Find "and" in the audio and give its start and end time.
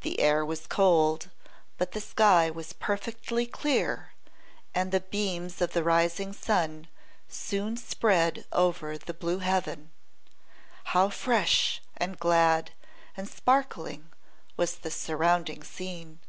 4.74-4.90, 11.98-12.18, 13.14-13.28